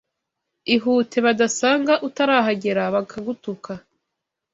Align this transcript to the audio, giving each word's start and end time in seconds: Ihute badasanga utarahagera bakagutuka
Ihute 0.75 1.17
badasanga 1.25 1.93
utarahagera 2.07 2.83
bakagutuka 2.95 3.71